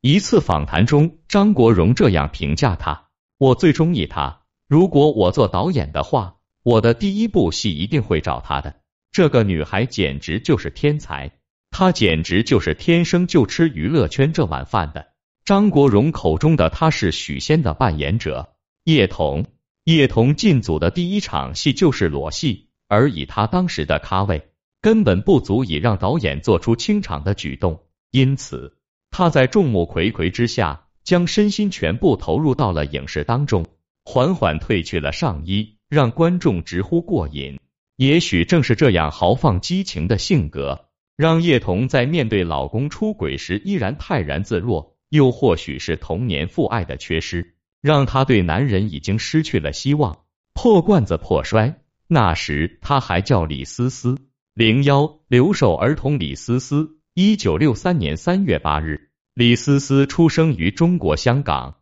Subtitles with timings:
[0.00, 8.76] 一次访谈中，张国荣这样评价她：“我最中意她，如果我做导演的话，我的第一部戏一定会找她的。
[9.10, 11.32] 这个女孩简直就是天才，
[11.72, 15.08] 她简直就是天生就吃娱乐圈这碗饭的。”
[15.44, 18.54] 张国荣口中的她是许仙的扮演者
[18.84, 19.46] 叶童。
[19.82, 27.80] 叶童进组的第一场戏就是裸戏，而以他当时的咖位，根本不足以让导演做出清场的举动，
[28.10, 28.76] 因此
[29.10, 33.66] 他在众目睽睽之下，将身心全部投入到了影视当中，
[34.04, 37.58] 缓缓褪去了上衣，让观众直呼过瘾。
[37.96, 47.54] 也许正是这样豪放激情的性格，让叶童在面对老公出轨时依然泰然自若，又或许是童年父爱的缺失。
[47.80, 51.80] 让他对男人已经失去了希望，破罐子破摔。
[52.08, 54.18] 那时他还叫李思思，
[54.52, 59.07] 零幺留守儿童李思思，一九六三年三月八日，
[59.38, 61.76] 李思思出生于中国香港，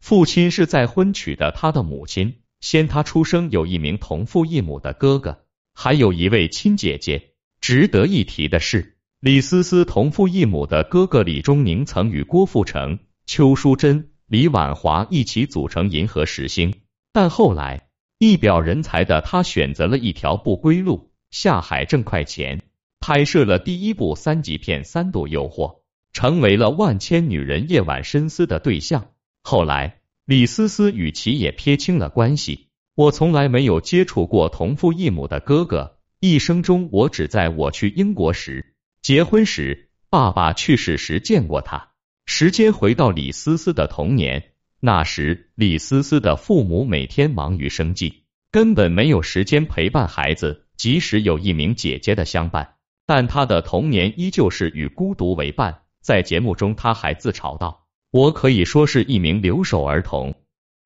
[0.00, 2.40] 父亲是再婚娶的他的母亲。
[2.58, 7.34] 先他出生有一名同父异母的哥哥，还有一位亲姐姐。
[7.60, 14.10] 值得一提的是，李思思同父异母的哥哥李忠宁曾与郭富城、邱淑贞。
[14.26, 16.74] 李婉华一起组成银河十星，
[17.12, 17.86] 但后来
[18.18, 22.64] 一表人才的他选择了一条不归路，下海挣快钱，
[22.98, 25.74] 拍摄了第一部三级片《三度诱惑》，
[26.16, 29.08] 成为了万千女人夜晚深思的对象。
[29.42, 32.68] 后来李思思与其也撇清了关系。
[32.94, 41.90] 我从来没有接触过同父异母的哥哥，一生中我只在我去英国时、结婚时、爸爸去世时见过他。
[42.24, 50.64] 时间回到李思思的童年，那时李思思的父母每天忙于生计，根本没有时间陪伴孩子。
[50.78, 55.82] 即使有一名姐姐的相伴，但他的童年依旧是与孤独为伴。
[56.06, 60.36] 在节目中，他还自嘲道：“我可以说是一名留守儿童。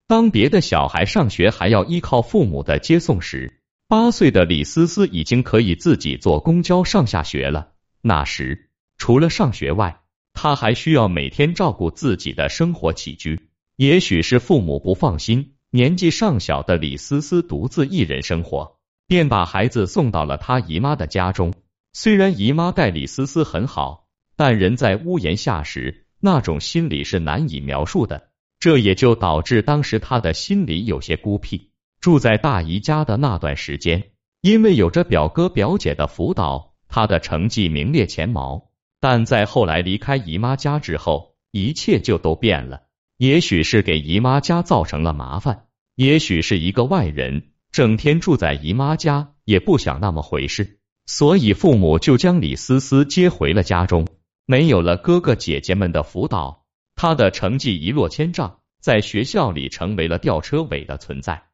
[0.06, 7.72] 当别的小孩上学还要依靠父母的接送时，八岁的李思思已经可以自己坐公交上下学了。
[8.00, 10.00] 那时，除了上学外，
[10.32, 21.52] 他还需要每天照顾自己的生活起居，也许是父母不放心，年纪尚小的李思思独自一人生活，便把孩子送到了他姨妈的家中。
[21.92, 24.06] 虽然姨妈待李思思很好，
[24.40, 28.30] 但人在屋檐下时，那种心理是难以描述的。
[28.58, 31.72] 这也就导致当时他的心里有些孤僻。
[32.00, 38.70] 住在大姨家的那段时间，因为有着表哥表姐的辅导，他的成绩名列前茅。
[38.98, 42.84] 但在后来离开姨妈家之后，一切就都变了。
[43.18, 45.64] 也许是给姨妈家造成了麻烦，
[45.96, 54.06] 也许是一个外人整天住在姨妈家也不想那么回事，所以父母就将李思思接回了家中。
[54.50, 56.64] 没有了哥哥姐姐们的辅导，
[56.96, 61.44] 他的成绩一落千丈，在学校里成为了吊车尾的存在。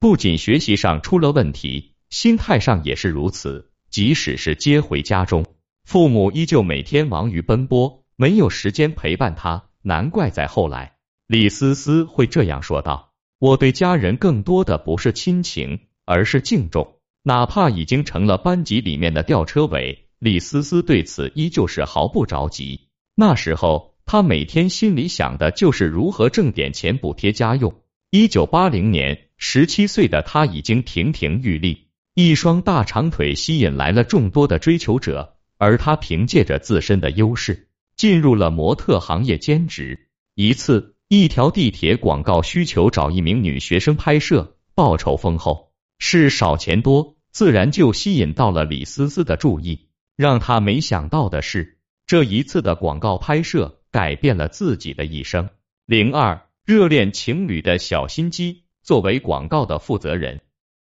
[0.00, 3.70] 不仅学习上出了问题，心态上也是如此。
[3.88, 5.46] 即使是接回家中。
[5.84, 9.66] 父母依旧每天忙于奔波，没有时间陪伴他。
[9.82, 10.96] 难怪在后来，
[11.28, 16.96] 李思思会这样说道：“我对家人更多的不是亲情，而是敬重。
[17.22, 22.88] 哪怕已经成了班级里面的吊车尾，李思思对此依旧是毫不着急。
[23.14, 27.80] 那时候，她每天心里想的就是如何挣点钱补贴家用。
[28.10, 35.36] 一九八零年，十七岁的她已经亭亭玉立，一双大长腿吸引来了众多的追求者。
[35.56, 40.10] 而她凭借着自身的优势，进入了模特行业兼职。
[40.34, 49.86] 一次，一条地铁广告需求找一名女学生拍摄，报酬丰厚，事少钱多，自然就吸引到了李思思的注意。
[50.20, 55.48] 让他没想到的是，这一次的广告拍摄改变了自己的一生。
[55.86, 58.64] 零二，热恋情侣的小心机。
[58.82, 60.42] 作为广告的负责人，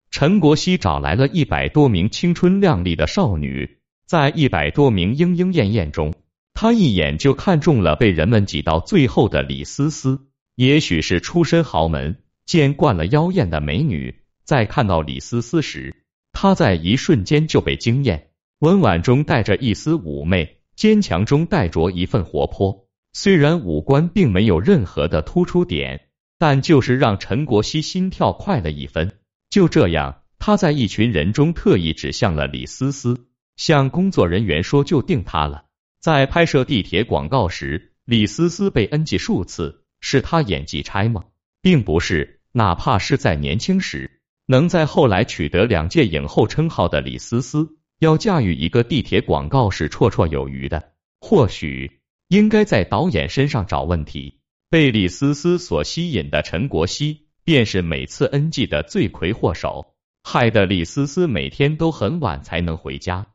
[0.09, 3.77] 陈国熙找来了一百多名青春靓丽的少女。
[4.05, 6.13] 在一百多名莺莺燕燕中，
[6.53, 10.27] 他一眼就看中了被人们挤到最后的李思思。
[10.55, 14.13] 也许是出身豪门，见惯了妖艳的美女，
[14.43, 16.03] 在看到李思思时，
[16.33, 18.27] 他在一瞬间就被惊艳。
[18.61, 22.87] 温婉中带着一丝妩媚，坚强中带着一份活泼。
[23.11, 29.17] 虽然五官并没有任何的突出点，但就是让陈国熙心跳快了一分。
[29.49, 33.25] 就这样，他在一群人中特意指向了李思思。
[33.57, 35.65] 向工作人员说就定他了。
[35.99, 41.23] 在拍摄地铁广告时，李思思被 NG 数次，是他演技差吗？
[41.63, 50.93] 并不是，哪怕是在年轻时，能在后来取得两届影后称号的李思思，要驾驭一个地铁广告是绰绰有余的。
[51.19, 51.99] 或许
[52.29, 54.39] 应该在导演身上找问题。
[54.71, 59.93] 被李思思所吸引的陈国熙，便是每次 NG 的罪魁祸首，
[60.23, 63.27] 害得李思思每天都很晚才能回家。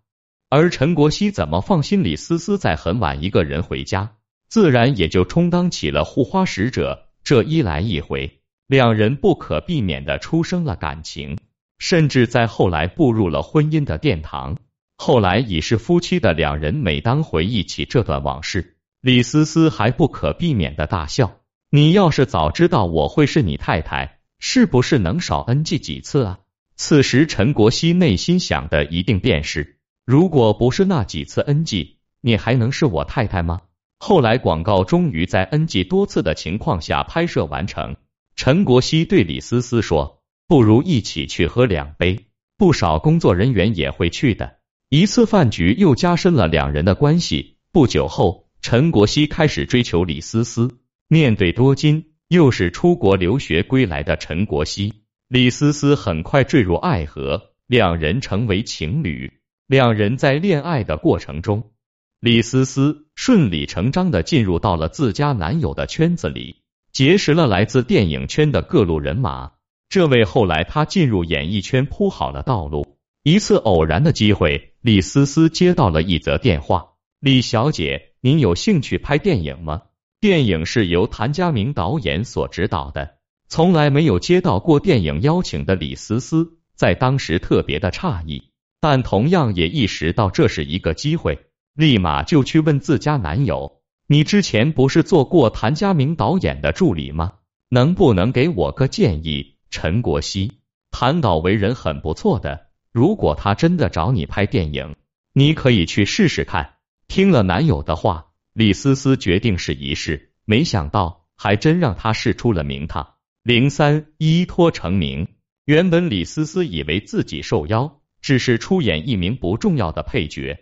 [0.49, 4.17] 而陈国熙怎么放心李思思在很晚一个人回家，
[4.49, 7.07] 自然也就充当起了护花使者。
[7.23, 11.39] 这一来一回，两人不可避免的出生了感情，
[11.79, 14.57] 甚至在后来步入了婚姻的殿堂。
[14.97, 18.77] 后来已是夫妻的两人，每当回忆起这段往事。
[19.01, 21.39] 李思思还不可避免的大笑。
[21.71, 26.39] 你要是早知道我会是你太太，是不是能少 NG 几次啊？
[26.77, 33.63] 此时陈国熙内心想的一定便是，如果不是那几次 NG，你还能是我太太吗？
[33.99, 37.97] 后来广告终于在 NG 多次的情况下拍摄完成。
[38.35, 42.27] 陈国熙对李思思说：“不如一起去喝两杯，
[42.57, 44.57] 不少工作人员也会去的。”
[44.89, 47.57] 一次饭局又加深了两人的关系。
[47.73, 48.47] 不久后。
[48.63, 59.33] 陈国熙开始追求李思思，面对多金又是出国留学归来的陈国熙，李思思很快坠入爱河，两人成为情侣。
[59.69, 61.71] 两人在恋爱的过程中，
[62.19, 69.53] 李思思顺理成章的进入到了自家男友的圈子里，结识了来自电影圈的各路人马，
[69.89, 72.97] 这为后来他进入演艺圈铺好了道路。
[73.23, 76.91] 一次偶然的机会，李思思接到了一则电话，
[77.21, 78.13] 李小姐。
[78.21, 79.83] 您有兴趣拍电影吗？
[80.21, 83.19] 电影是由谭家明导演所指导的。
[83.49, 88.51] 从来没有接到过电影邀请的李思思，在当时特别的诧异，
[88.81, 91.39] 但同样也意识到这是一个机会，
[91.75, 97.35] 立马就去问自家男友：“你之前不是做过谭家明导演的助理吗？
[97.69, 100.61] 能不能给我个建议？”陈国熙，
[100.91, 104.97] 谭导为人很不错的，如果他真的找你拍电影，
[105.33, 106.75] 你可以去试试看。
[107.09, 113.15] 听了男友的话，李思思决定试一试，没想到还真让他试出了名堂。
[113.43, 115.29] 零三依托成名，
[115.67, 120.59] 原本李思思以为自己受邀只是出演一名不重要的配角，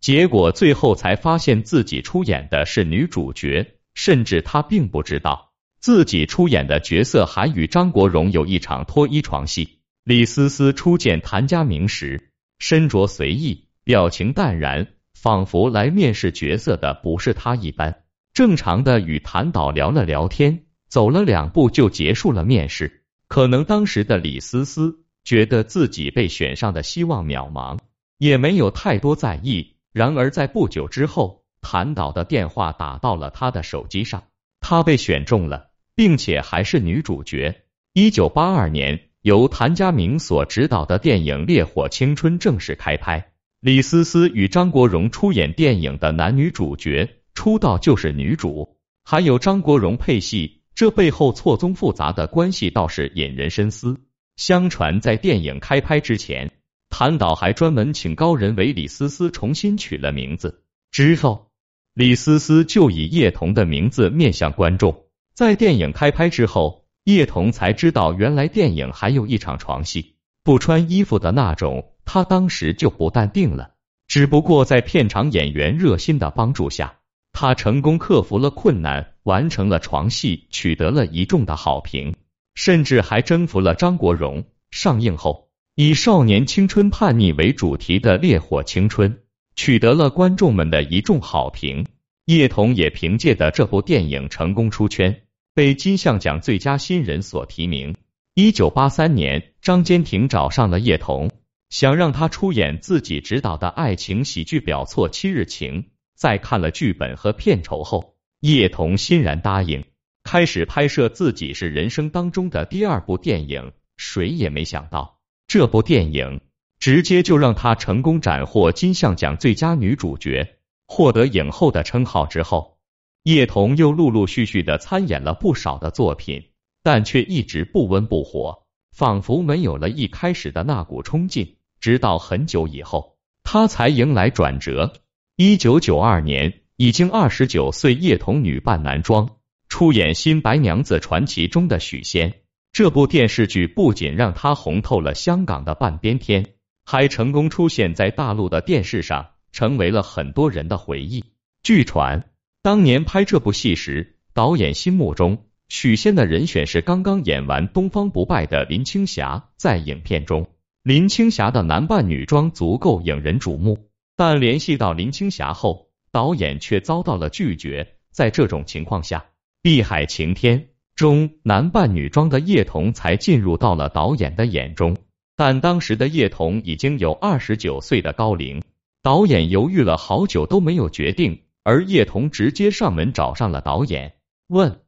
[0.00, 5.49] 结果最后才发现自己出演的是女主角，甚至她并不知道
[5.80, 9.80] 自己出演的角色还与张国荣有一场脱衣床戏。
[10.04, 14.86] 李思思初见谭家明时，身着随意，表情淡然。
[15.14, 23.04] 仿佛来面试角色的不是他一般，正常的与谭导聊了聊天，走了两步就结束了面试。
[23.28, 27.78] 可能当时的李思思觉得自己被选上的希望渺茫，
[28.16, 29.76] 也没有太多在意。
[29.92, 34.24] 然而在不久之后，谭导的电话打到了他的手机上，
[34.60, 35.69] 他被选中了，
[36.00, 37.62] 并且还是女主角。
[37.92, 43.32] 一九八二年，由谭家明所执导的电影《烈火青春》正式开拍。
[43.60, 54.00] 李思思与张国荣出演电影的男女主角，出道就是女主，还有张国荣配戏，这背后错综复杂的关系倒是引人深思。
[54.36, 56.50] 相传在电影开拍之前，
[56.88, 61.50] 谭导还专门请高人为李思思重新取了名字，之后
[61.92, 65.04] 李思思就以叶童的名字面向观众。
[65.40, 71.94] 在电影开拍之后，叶童才知道原来电影还有一场床戏，不穿衣服的那种。
[72.04, 73.70] 他当时就不淡定了，
[74.06, 76.98] 只不过在片场演员热心的帮助下，
[77.32, 82.16] 他成功克服了困难，完成了床戏，取得了一众的好评，
[82.54, 84.44] 甚至还征服了张国荣。
[84.70, 89.14] 上映后，以少年青春叛逆为主题的《烈火青春》
[89.56, 91.86] 取得了观众们的一众好评。
[92.26, 95.22] 叶童也凭借的这部电影成功出圈，
[95.54, 97.94] 被金像奖最佳新人所提名。
[98.34, 101.30] 一九八三年，张坚庭找上了叶童。
[101.70, 105.82] 想让他出演自己执导的爱情喜剧《表错七日情》，
[106.16, 109.84] 在看了剧本和片酬后，叶童欣然答应，
[110.24, 113.70] 开始拍摄自己是人生当中的第二部电影。
[113.96, 116.40] 谁也没想到，这部电影
[116.80, 120.56] 直接就让他成功斩获金像奖最佳女主角，
[120.88, 122.79] 获得影后的称号之后，
[123.24, 126.50] 叶童又陆陆续续的参演了不少的作品，
[126.82, 128.62] 但却一直不温不火，
[128.92, 131.56] 仿佛没有了一开始的那股冲劲。
[131.80, 134.92] 直到很久以后，他才迎来转折。
[135.36, 139.36] 一九九二年，已经二十九岁叶童女扮男装，
[139.68, 142.42] 出演《新白娘子传奇》中的许仙。
[142.72, 151.24] 这部电视剧不仅让她红透了香港的半边天，还成功出现在大陆的电视上，成为了很多人的回忆。
[151.62, 152.29] 据传，
[152.62, 159.48] 当年拍这部戏时，导演心目中许仙的人选是刚刚演完《东方不败》的林青霞。
[159.56, 160.46] 在影片中。
[160.82, 167.96] 林青霞的男扮女装足够引人瞩目，但联系到林青霞后，导演却遭到了拒绝。
[168.10, 169.18] 在这种情况下，
[169.62, 170.60] 《碧海晴天》
[170.94, 174.96] 中男扮女装的叶童才进入到了导演的眼中。
[175.36, 178.62] 但当时的叶童已经有二十九岁的高龄，
[179.02, 184.14] 导演犹豫了好久都没有决定，而叶童直接上门找上了导演，
[184.48, 184.80] 问：“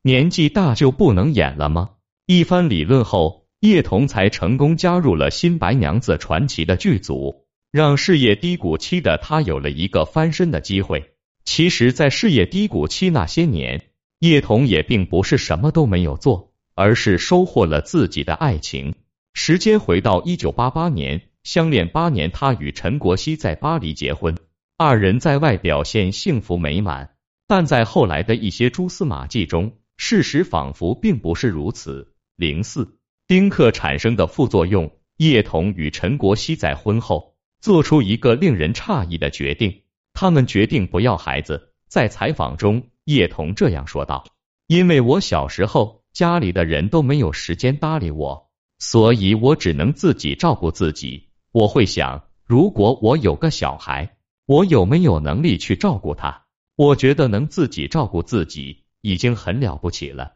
[0.00, 1.90] 年纪大就不能演了吗？”
[2.24, 11.12] 一番理论后，叶童才成功加入了《新白娘子传奇》的剧组，让事业低谷期的他有了一个翻身的机会。
[11.44, 18.94] 其实，在事业低谷期那些年，叶童也并不是什么都没有做，而是收获了自己的爱情。
[19.34, 24.38] 时间回到一九八八年，相恋八年，他与陈国熙在巴黎结婚，
[24.82, 27.10] 二人在外表现幸福美满，
[27.46, 32.14] 但在后来的一些蛛丝马迹中，事实仿佛并不是如此。
[32.34, 32.96] 零四
[33.26, 39.82] 丁克产生的副作用，叶童与陈国熙在婚后做出一个令人诧异的决定。
[40.14, 41.74] 他们决定不要孩子。
[41.86, 44.24] 在采访中，叶童这样说道
[44.66, 51.28] ：“因为我小时候家里的人都没有时间搭理我，所以我只能自己照顾自己。
[51.52, 54.16] 我会想，如果我有个小孩，
[54.50, 56.46] 我有没有能力去照顾他？
[56.74, 60.32] 我觉得能自己照顾自己已经很了不起了。”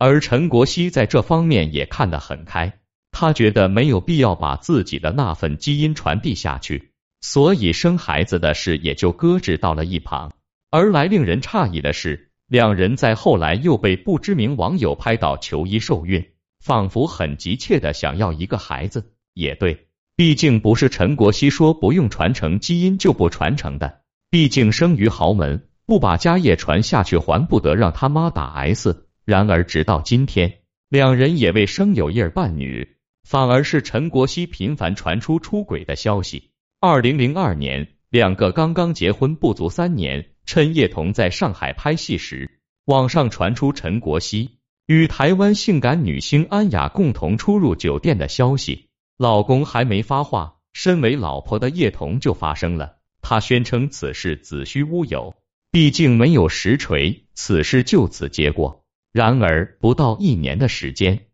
[0.00, 6.92] 而陈国熙在这方面也看得很开，他觉得没有必要把自己的那份基因传递下去。
[7.20, 10.32] 所以生孩子的事也就搁置到了一旁。
[10.70, 19.12] 而来令人诧异的是，两人在后来又被不知名网友拍到求医受孕，仿佛很急切的想要一个孩子。
[19.34, 19.88] 也对，
[20.20, 24.02] 毕竟不是陈国熙说不用传承基因就不传承的。
[24.30, 29.08] 毕竟生于豪门，不把家业传下去，还不得让他妈打 S。
[29.24, 30.58] 然而直到今天，
[30.90, 32.86] 两人也未生有一儿半女，
[33.26, 36.50] 反而是陈国熙频繁传出出轨的消息。
[36.80, 48.89] 二零零二年，两个刚刚结婚不足三年，趁叶童在上海拍戏时，网上传出陈国熙与台湾性感女星安雅共同出入酒店的消息。
[49.20, 52.96] 老公还没发话，身为老婆的叶童就发声了。
[53.20, 55.34] 她宣称此事子虚乌有，
[55.70, 58.82] 毕竟没有实锤，此事就此结果。
[59.12, 61.26] 然而不到一年的时间，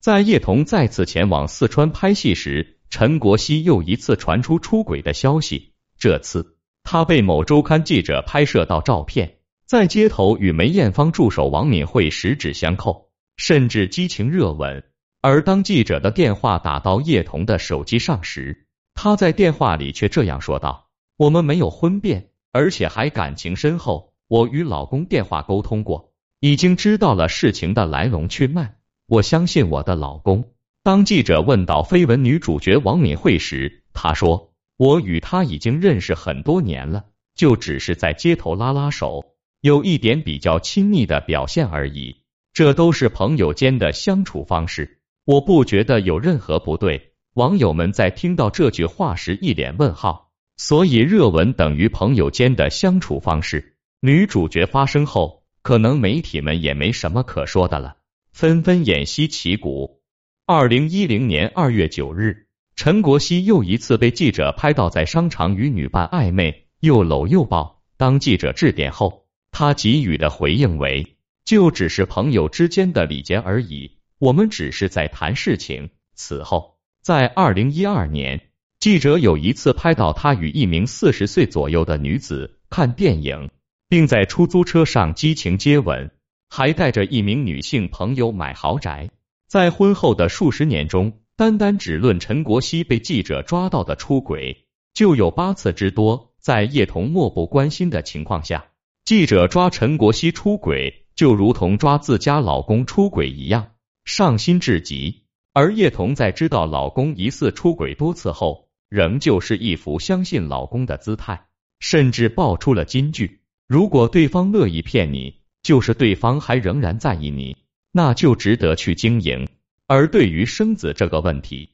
[0.00, 2.78] 在叶童再次前往四川拍戏时。
[2.88, 9.36] 陈国熙又一次传出出轨的消息，这次他被某周刊记者拍摄到照片，
[9.66, 14.82] 在街头与梅艳芳助手王敏慧十指相扣，甚至激情热吻。
[15.26, 24.12] 而当记者的电话打到叶童的手机上时，他在电话里却这样说道：“我们没有婚变，而且还感情深厚。
[24.28, 28.76] 我与老公电话沟通过，已经知道了事情的来龙去脉。
[29.06, 30.52] 我相信我的老公。”
[30.84, 39.24] 当记者问到绯闻女主角王敏慧时，她说：“我与她已经认识很多年了，就只是在街头拉拉手，
[39.62, 42.18] 有一点比较亲密的表现而已。
[42.52, 50.24] 这都是朋友间的相处方式，我不觉得有任何不对。”网友们在听到这句话时一脸问号。
[50.56, 53.76] 所以热吻等于朋友间的相处方式。
[54.00, 57.96] 女主角发声后，可能媒体们也没什么可说的了，
[58.32, 60.00] 纷纷偃息旗鼓。
[60.46, 67.82] 二零一零年二月九日，陈国熙又一次被记者拍到在商场与女伴暧昧，又搂又抱。
[67.96, 73.93] 当记者致电后，他给予的回应为：“就只是朋友之间的礼节而已，
[74.24, 78.40] 我们只是在谈事情。”此后，在二零一二年，
[78.80, 83.50] 记者有一次拍到他与一名四十岁左右的女子看电影，
[83.86, 86.10] 并在出租车上激情接吻，
[86.48, 89.10] 还带着一名女性朋友买豪宅。
[89.46, 94.64] 在婚后的数十年中，单单只论陈国熙被记者抓到的出轨，
[94.94, 96.32] 就有八次之多。
[96.40, 98.66] 在叶童漠不关心的情况下，
[99.04, 103.68] 记者抓陈国熙出轨，就如同抓自家老公出轨一样，
[104.04, 105.24] 上心至极。
[105.52, 111.46] 而叶童在知道老公疑似出轨多次后，仍旧是一副相信老公的姿态，
[111.78, 117.56] 甚至爆出了金句：如果对方乐意骗你，就是对方还仍然在意你。
[117.92, 119.46] 那就值得去经营。
[119.86, 121.70] 而对于生子这个问题，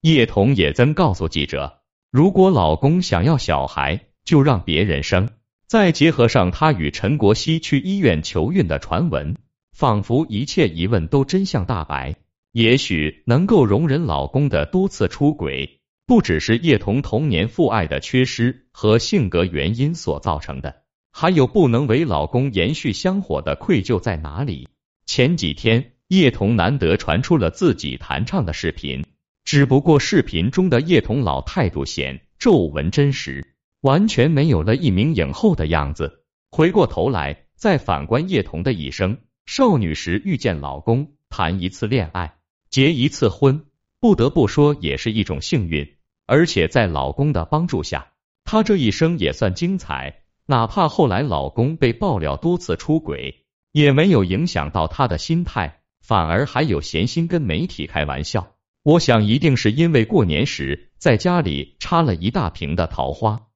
[0.00, 5.28] 叶童也曾告诉记者，如果老公想要小孩，就让别人生。
[5.68, 9.36] 再结合上他与陈国熙去医院求孕的传闻，
[9.80, 12.16] 仿佛一切疑问都真相大白。
[12.52, 20.82] 也许能够容忍老公的多次出轨，不只是叶童童年父爱的缺失和性格原因所造成的，
[21.12, 24.68] 还有不能为老公延续香火的愧疚在哪里？
[25.06, 29.06] 前几天，叶童难得传出了自己弹唱的视频，
[29.46, 36.22] 只不过视频中的叶童老态度显皱纹真实，完全没有了一名影后的样子。
[36.50, 39.16] 回过头来，再反观叶童的一生，
[39.52, 42.34] 少女时遇见老公，谈一次恋爱，
[42.68, 43.64] 结一次婚，
[43.98, 45.96] 不得不说也是一种幸运。
[46.24, 48.12] 而且在老公的帮助下，
[48.44, 50.22] 她这一生也算精彩。
[50.46, 58.52] 哪怕后来老公被爆料多次出轨，也没有影响到她的心态，反而还有闲心跟媒体开玩笑。
[58.84, 63.48] 我想一定是因为过年时在家里插了一大瓶的桃花，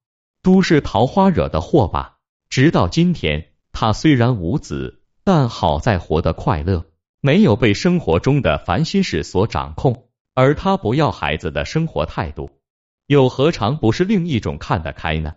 [0.42, 2.18] 都是桃花惹的祸吧。
[2.50, 6.84] 直到今天，她虽然无子，但好在活得快乐，
[7.20, 10.08] 没有被生活中的烦心事所掌控。
[10.34, 12.50] 而他不要孩子的生活态度，
[13.06, 15.34] 又何尝不是另一种看得开呢？